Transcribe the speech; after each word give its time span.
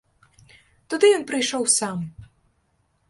Туды 0.93 1.05
ён 1.17 1.25
прыйшоў 1.33 1.63
сам. 1.77 1.99